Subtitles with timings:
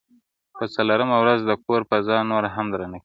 [0.57, 2.99] په څلورمه ورځ د کور فضا نوره هم درنه کيږي,